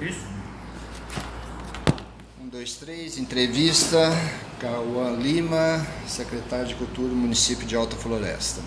[0.00, 0.26] Isso.
[2.40, 4.10] Um, dois, três, entrevista.
[4.60, 8.62] Cauã Lima, secretário de Cultura do município de Alta Floresta.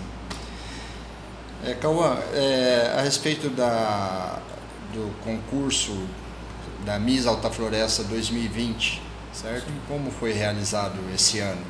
[1.64, 4.38] É, Cauã, é, a respeito da,
[4.92, 5.96] do concurso
[6.84, 9.02] da Miss Alta Floresta 2020,
[9.32, 9.66] certo?
[9.86, 11.60] Como foi realizado esse ano?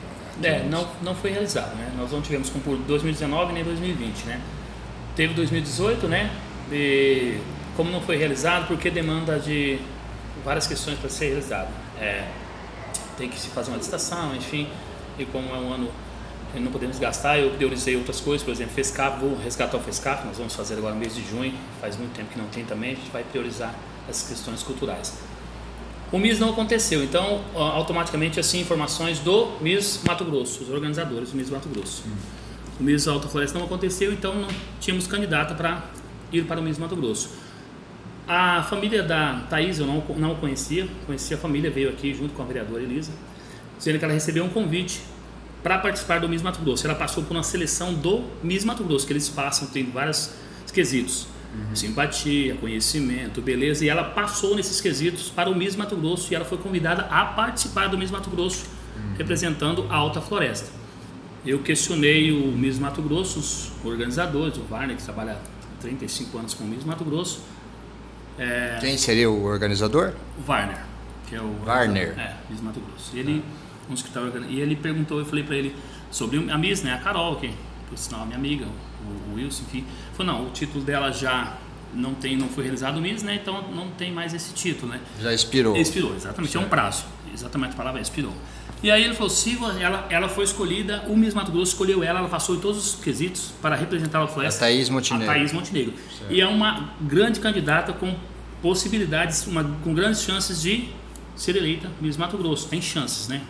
[0.42, 1.92] É, não, não foi realizado, né?
[1.96, 4.40] Nós não tivemos concurso 2019 nem 2020, né?
[5.16, 6.30] Teve 2018, né?
[6.70, 7.40] E
[7.80, 9.78] como não foi realizado, porque demanda de
[10.44, 11.70] várias questões para ser realizado.
[11.98, 12.28] É,
[13.16, 14.68] tem que se fazer uma licitação, enfim,
[15.18, 15.90] e como é um ano
[16.52, 20.26] que não podemos gastar, eu priorizei outras coisas, por exemplo, FESCAP, vou resgatar o FESCAP,
[20.26, 22.92] nós vamos fazer agora no mês de junho, faz muito tempo que não tem também,
[22.92, 23.74] a gente vai priorizar
[24.06, 25.18] essas questões culturais.
[26.12, 31.36] O MIS não aconteceu, então automaticamente assim informações do MIS Mato Grosso, os organizadores do
[31.38, 32.02] MIS Mato Grosso.
[32.06, 32.12] Hum.
[32.78, 34.48] O MIS Alta Floresta não aconteceu, então não
[34.80, 35.82] tínhamos candidata para
[36.30, 37.30] ir para o MIS Mato Grosso.
[38.32, 42.42] A família da Thaís eu não, não conhecia, conhecia a família, veio aqui junto com
[42.42, 43.10] a vereadora Elisa,
[43.76, 45.02] dizendo que ela recebeu um convite
[45.64, 46.86] para participar do Miss Mato Grosso.
[46.86, 50.32] Ela passou por uma seleção do Miss Mato Grosso, que eles passam, tem vários
[50.72, 51.74] quesitos uhum.
[51.74, 53.84] simpatia, conhecimento, beleza.
[53.84, 57.24] E ela passou nesses quesitos para o Miss Mato Grosso e ela foi convidada a
[57.24, 59.14] participar do Miss Mato Grosso, uhum.
[59.16, 60.70] representando a Alta Floresta.
[61.44, 66.54] Eu questionei o Miss Mato Grosso, os organizadores, o Varner, que trabalha há 35 anos
[66.54, 67.40] com o Miss Mato Grosso.
[68.40, 68.78] É...
[68.80, 70.14] Quem seria o organizador?
[70.38, 70.78] O Varner,
[71.28, 72.18] que é o Varner.
[72.18, 73.14] É, Miss Mato Grosso.
[73.14, 73.44] E ele,
[73.88, 75.76] um escritório, e ele perguntou, eu falei para ele
[76.10, 77.52] sobre a Miss, né, a Carol, que
[77.90, 78.64] por sinal minha amiga,
[79.30, 79.84] o, Wilson, que
[80.14, 81.58] falou, não, o título dela já
[81.92, 83.34] não tem, não foi realizado o mês, né?
[83.42, 85.00] Então não tem mais esse título, né?
[85.20, 85.76] Já expirou.
[85.76, 86.62] Expirou, exatamente, certo.
[86.62, 87.04] é um prazo.
[87.34, 88.32] Exatamente a palavra é expirou.
[88.82, 92.20] E aí ele falou, se ela, ela foi escolhida, o Miss Mato Grosso escolheu ela,
[92.20, 94.64] ela passou em todos os quesitos para representar a Floresta.
[94.64, 95.30] A Thaís Montenegro.
[95.30, 95.94] A Thaís Montenegro.
[96.16, 96.32] Certo.
[96.32, 98.14] E é uma grande candidata com
[98.62, 100.88] possibilidades, uma, com grandes chances de
[101.36, 102.68] ser eleita Miss Mato Grosso.
[102.68, 103.40] Tem chances, né?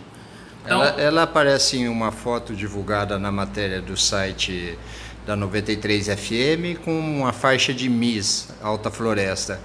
[0.64, 4.79] Então, ela, ela aparece em uma foto divulgada na matéria do site
[5.27, 9.61] da 93 FM com uma faixa de Miss Alta Floresta.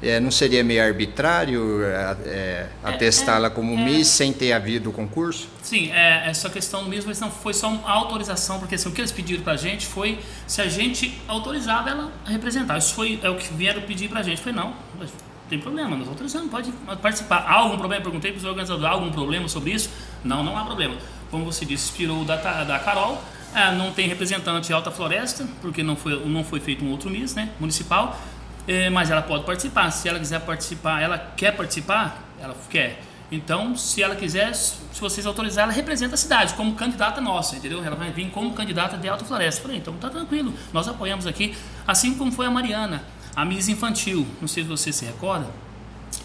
[0.00, 4.92] É, não seria meio arbitrário é, é, atestá-la como é, Miss sem ter havido o
[4.92, 5.48] concurso?
[5.60, 9.00] Sim, é, essa questão do Miss não foi só uma autorização, porque assim, o que
[9.00, 12.78] eles pediram para a gente foi se a gente autorizava ela a representar.
[12.78, 14.40] Isso foi é o que vieram pedir para a gente.
[14.40, 15.06] Foi não, não
[15.48, 16.70] tem problema, nós autorizamos, pode
[17.02, 17.38] participar.
[17.38, 18.02] Há algum problema?
[18.02, 19.90] Perguntei para os organizadores, há algum problema sobre isso?
[20.22, 20.96] Não, não há problema.
[21.30, 23.20] Como você disse, inspirou da, da Carol,
[23.54, 27.10] é, não tem representante de Alta Floresta, porque não foi, não foi feito um outro
[27.10, 28.37] MIS, né, municipal, é,
[28.92, 29.90] mas ela pode participar.
[29.90, 33.02] Se ela quiser participar, ela quer participar, ela quer.
[33.30, 37.84] Então, se ela quiser, se vocês autorizarem, ela representa a cidade como candidata nossa, entendeu?
[37.84, 39.60] Ela vai vir como candidata de Alta Floresta.
[39.60, 41.54] Falei, então tá tranquilo, nós apoiamos aqui,
[41.86, 43.02] assim como foi a Mariana,
[43.36, 44.26] a Miss Infantil.
[44.40, 45.46] Não sei se você se recorda,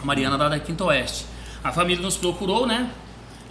[0.02, 1.26] a Mariana lá da Quinta Oeste.
[1.62, 2.90] A família nos procurou, né?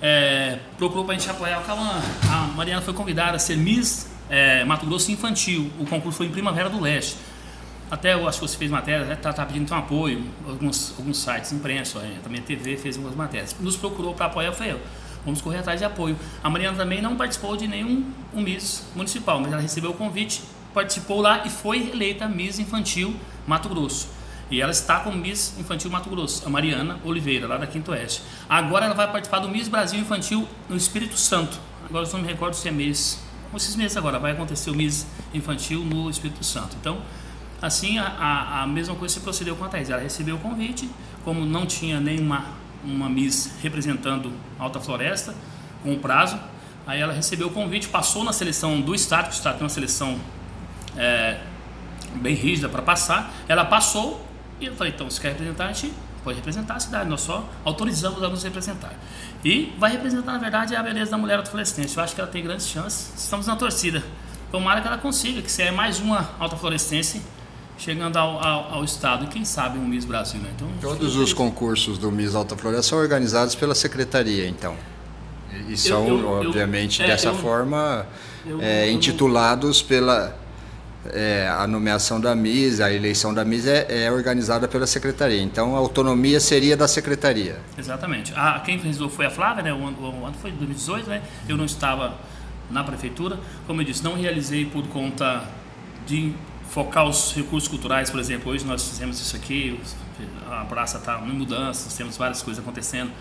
[0.02, 2.02] é, procurou para a gente apoiar o Cauã.
[2.28, 5.70] A Mariana foi convidada a ser Miss é, Mato Grosso Infantil.
[5.78, 7.16] O concurso foi em Primavera do Leste.
[7.90, 11.18] Até eu acho que você fez matéria, está né, tá pedindo um apoio, alguns, alguns
[11.18, 13.54] sites, imprensa, é, também a TV fez algumas matérias.
[13.60, 14.80] Nos procurou para apoiar, eu falei,
[15.24, 16.16] vamos correr atrás de apoio.
[16.42, 20.42] A Mariana também não participou de nenhum um Miss municipal, mas ela recebeu o convite,
[20.72, 23.14] participou lá e foi eleita Miss Infantil
[23.46, 24.08] Mato Grosso.
[24.50, 28.22] E ela está como Miss Infantil Mato Grosso, a Mariana Oliveira, lá da Quinto Oeste.
[28.48, 31.58] Agora ela vai participar do Miss Brasil Infantil no Espírito Santo.
[31.88, 33.18] Agora eu não me recordo se é mês.
[33.54, 36.76] Esses meses agora vai acontecer o Miss Infantil no Espírito Santo.
[36.80, 37.00] Então,
[37.62, 39.88] assim, a, a, mesma coisa se procedeu com a Thais.
[39.88, 40.90] Ela recebeu o convite,
[41.24, 42.44] como não tinha nenhuma
[42.84, 45.34] uma Miss representando Alta Floresta,
[45.84, 46.38] com o prazo,
[46.86, 49.68] aí ela recebeu o convite, passou na seleção do Estado, que o Estado tem uma
[49.70, 50.18] seleção
[50.96, 51.38] é,
[52.16, 53.32] bem rígida para passar.
[53.48, 54.26] Ela passou
[54.60, 55.92] e eu falei, então, se quer representar, a gente
[56.22, 58.92] pode representar a cidade, nós só autorizamos a nos representar.
[59.44, 61.96] E vai representar, na verdade, a beleza da mulher autoflorestense.
[61.96, 63.12] Eu acho que ela tem grandes chances.
[63.16, 64.02] Estamos na torcida.
[64.50, 67.22] Tomara que ela consiga, que seja mais uma autoflorestense
[67.82, 70.40] chegando ao, ao, ao, estado e quem sabe um Miss Brasil.
[70.40, 70.50] Né?
[70.54, 74.76] Então, Todos os concursos do Miss Alta Floresta são organizados pela secretaria, então.
[75.68, 78.06] E são, eu, eu, obviamente, eu, é, dessa forma,
[78.60, 80.38] é, intitulados pela
[81.06, 85.42] é, a nomeação da MIS, a eleição da MIS é, é, organizada pela secretaria.
[85.42, 87.58] Então a autonomia seria da secretaria.
[87.76, 88.32] Exatamente.
[88.36, 89.72] A, quem realizou foi a Flávia, né?
[89.72, 91.22] O ano, o ano foi 2018, né?
[91.48, 92.14] Eu não estava
[92.70, 93.38] na prefeitura.
[93.66, 95.44] Como eu disse, não realizei por conta
[96.06, 96.32] de
[96.72, 98.50] focar os recursos culturais, por exemplo.
[98.50, 99.78] Hoje nós fizemos isso aqui,
[100.50, 103.12] a praça está em mudança, temos várias coisas acontecendo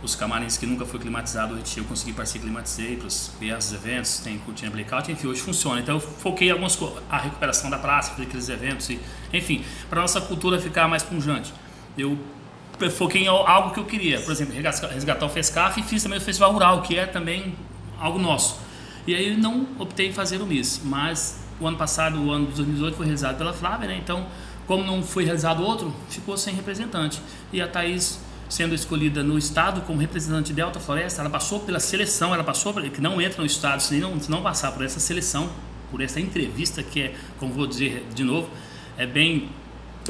[0.00, 4.38] os camarins que nunca foi climatizado, eu consegui parceria climatizei para os crianças eventos, tem
[4.38, 5.80] cortina blackout, enfim, hoje funciona.
[5.80, 6.78] Então eu foquei algumas
[7.10, 9.00] a recuperação da praça, fazer aqueles eventos, e,
[9.32, 11.52] enfim, para nossa cultura ficar mais punjante.
[11.96, 12.18] eu
[12.90, 14.20] foquei em algo que eu queria.
[14.20, 17.54] Por exemplo, resgatar o FESCAF e fiz também o Festival Rural, que é também
[17.98, 18.60] algo nosso.
[19.06, 22.54] E aí não optei em fazer o MIS, mas o ano passado, o ano de
[22.54, 24.00] 2018, foi realizado pela Flávia, né?
[24.02, 24.26] Então,
[24.66, 27.20] como não foi realizado outro, ficou sem representante.
[27.52, 28.18] E a Thaís,
[28.48, 32.72] sendo escolhida no estado como representante de Alta Floresta, ela passou pela seleção, ela passou,
[32.74, 35.50] que não entra no estado se não, se não passar por essa seleção,
[35.90, 38.48] por essa entrevista, que é, como vou dizer de novo,
[38.96, 39.48] é bem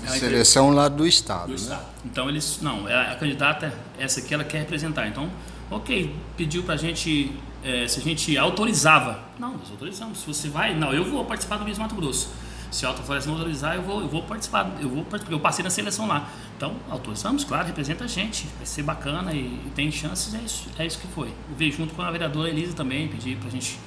[0.03, 1.47] Seleção lá do Estado.
[1.47, 1.55] Do né?
[1.55, 1.85] Estado.
[2.05, 2.59] Então eles.
[2.61, 5.07] Não, é a candidata, essa aqui ela quer representar.
[5.07, 5.31] Então,
[5.71, 7.33] ok, pediu pra gente
[7.65, 9.19] é, se a gente autorizava.
[9.39, 10.19] Não, nós autorizamos.
[10.19, 12.31] Se você vai, não, eu vou participar do Miss Mato Grosso.
[12.71, 14.71] Se a Alta Floresta não autorizar, eu vou, eu vou participar.
[14.81, 16.29] Eu vou eu passei na seleção lá.
[16.57, 18.47] Então, autorizamos, claro, representa a gente.
[18.57, 21.33] Vai ser bacana e, e tem chances, é isso, é isso que foi.
[21.57, 23.79] Veio junto com a vereadora Elisa também, pedi pra gente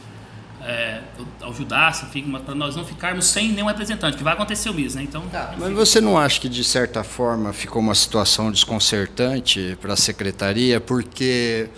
[0.68, 1.00] é,
[1.48, 5.08] ajudar, enfim, para nós não ficarmos sem nenhum representante, que vai acontecer o mesmo, né?
[5.08, 9.94] Então, tá, mas você não acha que de certa forma ficou uma situação desconcertante para
[9.94, 11.70] a secretaria, porque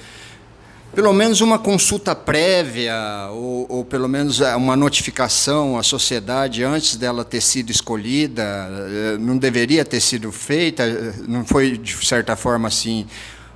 [0.96, 2.96] pelo menos uma consulta prévia
[3.32, 9.18] ou, ou, pelo menos é, uma notificação à sociedade antes dela ter sido escolhida é,
[9.20, 10.84] não deveria ter sido feita?
[11.28, 13.06] Não foi de certa forma assim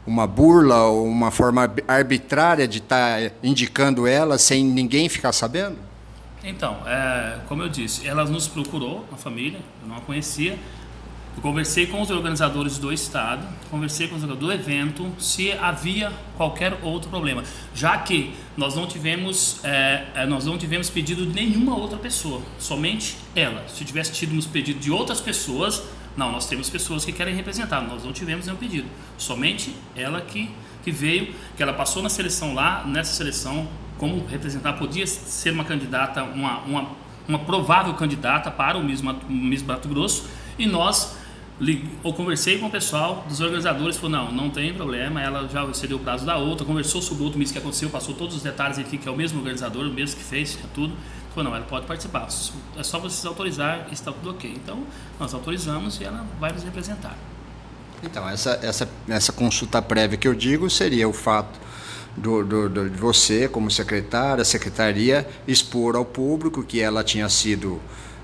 [0.06, 5.78] uma burla ou uma forma arbitrária de estar tá indicando ela sem ninguém ficar sabendo?
[6.44, 10.60] Então, é, como eu disse, ela nos procurou, a família, eu não a conhecia.
[11.36, 16.12] Eu conversei com os organizadores do estado, conversei com os organizadores do evento, se havia
[16.38, 21.34] qualquer outro problema, já que nós não tivemos, é, é nós não tivemos pedido de
[21.34, 23.64] nenhuma outra pessoa, somente ela.
[23.68, 25.82] Se tivesse tido pedido de outras pessoas,
[26.16, 28.88] não, nós temos pessoas que querem representar, nós não tivemos nenhum pedido.
[29.18, 30.50] Somente ela que,
[30.84, 33.68] que veio, que ela passou na seleção lá, nessa seleção,
[33.98, 36.90] como representar, podia ser uma candidata, uma, uma,
[37.28, 40.26] uma provável candidata para o Miss, Mato Grosso,
[40.58, 41.18] e nós
[42.04, 45.98] eu conversei com o pessoal dos organizadores, falou, não, não tem problema, ela já excedeu
[45.98, 48.78] o prazo da outra, conversou sobre o outro mês que aconteceu, passou todos os detalhes,
[48.80, 50.94] enfim, que é o mesmo organizador, o mesmo que fez, é tudo.
[51.34, 52.28] Falou, não, ela pode participar,
[52.78, 54.52] é só vocês autorizar está tudo ok.
[54.56, 54.84] Então,
[55.20, 57.18] nós autorizamos e ela vai nos representar.
[58.04, 61.60] Então, essa, essa, essa consulta prévia que eu digo seria o fato
[62.16, 67.28] do, do, do, de você, como secretária, a secretaria, expor ao público que ela tinha
[67.30, 67.82] sido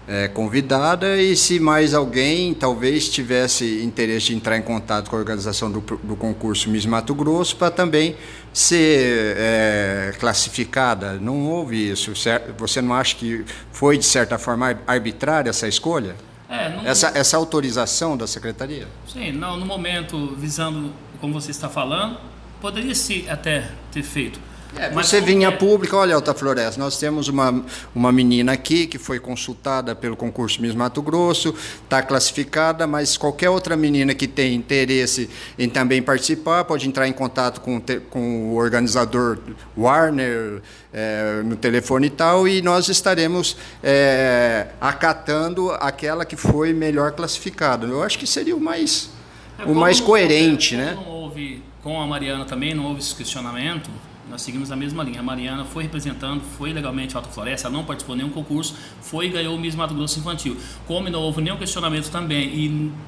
[0.09, 5.19] é, convidada e se mais alguém talvez tivesse interesse de entrar em contato com a
[5.19, 8.15] organização do, do concurso Miss Mato Grosso para também
[8.53, 11.13] ser é, classificada.
[11.13, 12.13] Não houve isso.
[12.57, 16.15] Você não acha que foi, de certa forma, arbitrária essa escolha?
[16.49, 16.85] É, não...
[16.85, 18.87] essa, essa autorização da secretaria?
[19.07, 20.91] Sim, não, no momento, visando
[21.21, 22.17] como você está falando,
[22.59, 24.39] poderia se até ter feito.
[24.77, 27.63] É, você vinha pública, olha, Alta Floresta, nós temos uma,
[27.93, 33.49] uma menina aqui que foi consultada pelo concurso Miss Mato Grosso, está classificada, mas qualquer
[33.49, 38.55] outra menina que tem interesse em também participar pode entrar em contato com, com o
[38.55, 39.39] organizador
[39.75, 40.61] Warner
[40.93, 47.87] é, no telefone e tal, e nós estaremos é, acatando aquela que foi melhor classificada.
[47.87, 49.09] Eu acho que seria o mais,
[49.57, 50.93] é, o mais coerente, né?
[50.95, 53.89] Não houve, com a Mariana também, não houve esse questionamento
[54.29, 55.19] nós seguimos a mesma linha.
[55.19, 59.27] A Mariana foi representando, foi legalmente Alta Floresta, ela não participou de nenhum concurso, foi
[59.27, 60.55] e ganhou o Miss Mato Grosso Infantil.
[60.87, 62.47] Como não houve nenhum questionamento também,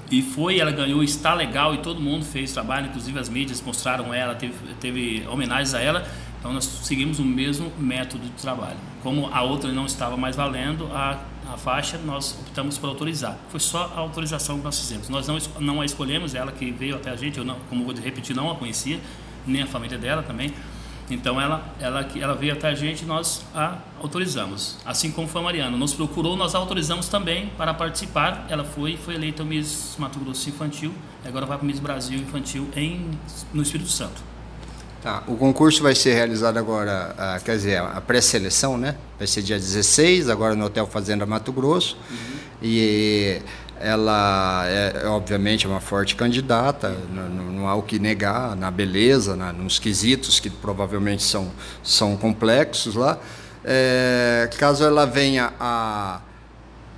[0.10, 3.62] e, e foi, ela ganhou, está legal, e todo mundo fez trabalho, inclusive as mídias
[3.62, 6.08] mostraram ela, teve, teve homenagens a ela,
[6.40, 8.78] então nós seguimos o mesmo método de trabalho.
[9.04, 11.20] Como a outra não estava mais valendo, a,
[11.54, 13.38] a faixa nós optamos por autorizar.
[13.50, 15.08] Foi só a autorização que nós fizemos.
[15.08, 17.94] Nós não, não a escolhemos, ela que veio até a gente, eu não, como vou
[17.94, 19.00] repetir, não a conhecia,
[19.46, 20.52] nem a família dela também.
[21.10, 24.78] Então ela, ela, ela veio até a gente e nós a autorizamos.
[24.86, 25.78] Assim como foi a Mariana.
[25.78, 28.46] Nos procurou, nós a autorizamos também para participar.
[28.50, 30.94] Ela foi foi eleita Miss Mato Grosso Infantil.
[31.24, 33.10] E agora vai para o Miss Brasil Infantil em,
[33.54, 34.32] no Espírito Santo.
[35.02, 38.96] Tá, o concurso vai ser realizado agora, a, quer dizer, a pré-seleção, né?
[39.18, 41.98] Vai ser dia 16, agora no Hotel Fazenda Mato Grosso.
[42.10, 42.38] Uhum.
[42.62, 43.42] E
[43.82, 49.52] ela é, obviamente, uma forte candidata, não, não, há o que negar na beleza, na,
[49.52, 51.52] nos quesitos que provavelmente são,
[51.84, 53.20] são complexos lá.
[53.64, 56.22] É, caso ela venha a,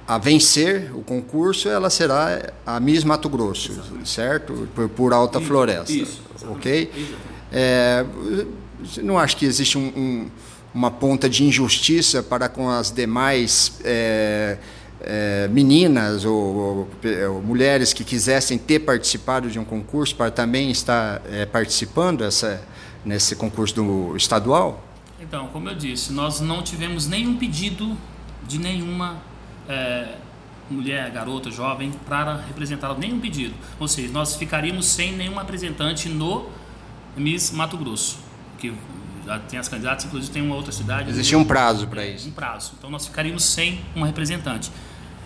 [0.08, 4.10] a vencer o concurso, ela será a Miss Mato Grosso, Exatamente.
[4.10, 4.70] certo?
[4.74, 6.92] Por, por Alta isso, Floresta, isso, ok?
[7.52, 8.06] É,
[9.02, 10.32] não acho que existe um, um,
[10.74, 14.58] uma ponta de injustiça para com as demais é,
[15.04, 16.90] é, meninas ou, ou,
[17.30, 22.62] ou, mulheres que quisessem ter participado de um concurso para também estar é, participando essa,
[23.06, 24.84] nesse concurso do estadual?
[25.20, 27.98] Então, como eu disse, nós não tivemos nenhum pedido
[28.48, 29.22] de nenhuma
[29.68, 30.16] é,
[30.70, 33.54] mulher, garota, jovem, para representar nenhum pedido.
[33.80, 36.50] Ou seja, nós ficaríamos sem nenhum representante no
[37.16, 38.18] Miss Mato Grosso,
[38.58, 38.74] que
[39.26, 41.10] já tem as candidatas, inclusive tem uma outra cidade.
[41.10, 42.28] Existia um prazo para isso.
[42.28, 42.74] Um prazo.
[42.78, 44.72] Então nós ficaríamos sem uma representante.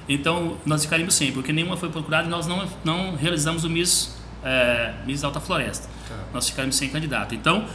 [0.07, 4.15] Então nós ficaríamos sem, porque nenhuma foi procurada e nós não, não realizamos o Miss,
[4.43, 5.89] é, Miss Alta Floresta.
[6.07, 6.15] Tá.
[6.33, 7.35] Nós ficaríamos sem candidato.
[7.35, 7.65] Então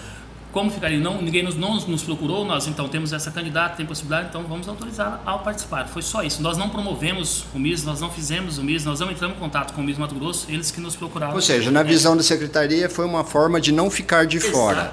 [0.52, 1.00] como ficaria?
[1.00, 4.68] Não, ninguém nos, não nos procurou, nós então temos essa candidata, tem possibilidade, então vamos
[4.68, 5.88] autorizá-la ao participar.
[5.88, 6.42] Foi só isso.
[6.42, 9.72] Nós não promovemos o MIS, nós não fizemos o MIS, nós não entramos em contato
[9.72, 11.34] com o MIS Mato Grosso, eles que nos procuraram.
[11.34, 14.92] Ou seja, na visão da secretaria foi uma forma de não ficar de fora,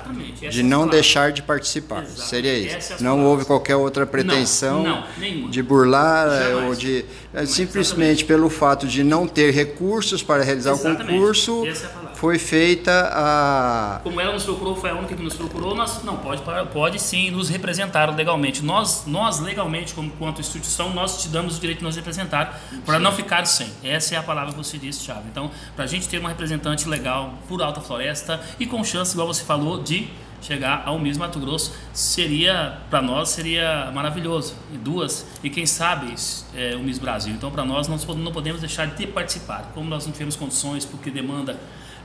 [0.49, 2.03] de não deixar de participar.
[2.03, 2.29] Exatamente.
[2.29, 2.93] Seria isso.
[2.93, 3.25] É não palavras.
[3.25, 6.65] houve qualquer outra pretensão não, não, de burlar eh, Jamais.
[6.69, 11.03] ou de eh, simplesmente pelo fato de não ter recursos para realizar exatamente.
[11.03, 11.65] o concurso.
[11.65, 14.01] É foi feita a.
[14.03, 16.41] Como ela nos procurou, foi a única que nos procurou, nós não pode,
[16.71, 18.63] pode sim nos representar legalmente.
[18.63, 22.99] Nós, nós legalmente, como quanto instituição, nós te damos o direito de nos representar para
[22.99, 23.71] não ficar sem.
[23.83, 25.23] Essa é a palavra que você disse, Thiago.
[25.29, 29.27] Então, para a gente ter uma representante legal por Alta Floresta e com chance, igual
[29.27, 30.07] você falou, de
[30.41, 36.15] chegar ao mesmo Mato Grosso seria para nós seria maravilhoso e duas e quem sabe
[36.55, 40.05] é, o Miss Brasil então para nós nós não podemos deixar de participar como nós
[40.05, 41.59] não tivemos condições porque demanda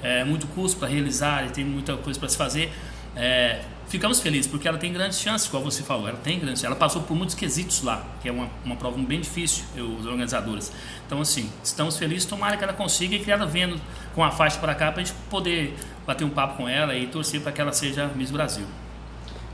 [0.05, 2.71] é, muito custo para realizar e tem muita coisa para se fazer.
[3.17, 6.75] É, ficamos felizes porque ela tem grandes chances, como você falou, ela tem grandes Ela
[6.75, 10.73] passou por muitos quesitos lá, que é uma, uma prova bem difícil, os organizadores.
[11.07, 13.75] Então, assim, estamos felizes, tomara que ela consiga e que ela venha
[14.15, 15.75] com a faixa para cá para a gente poder
[16.07, 18.67] bater um papo com ela e torcer para que ela seja Miss Brasil.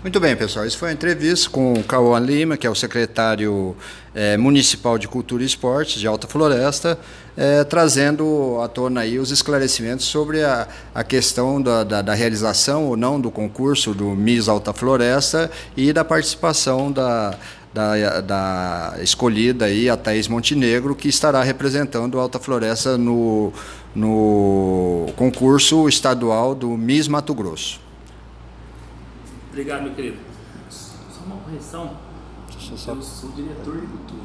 [0.02, 0.64] Muito bem, pessoal.
[0.64, 3.76] Isso foi uma entrevista com o Cauã Lima, que é o secretário
[4.14, 6.98] é, municipal de Cultura e Esportes de Alta Floresta,
[7.40, 12.84] é, trazendo à tona aí os esclarecimentos sobre a, a questão da, da, da, realização
[12.84, 17.34] ou não do concurso do Miss Alta Floresta e da participação da,
[17.72, 23.54] da, da escolhida aí, a Thaís Montenegro, que estará representando a Alta Floresta no,
[23.94, 27.80] no concurso estadual do Miss Mato Grosso.
[29.48, 30.18] Obrigado, meu querido.
[30.68, 31.96] Só uma correção.
[32.70, 34.20] Eu sou diretor de cultura.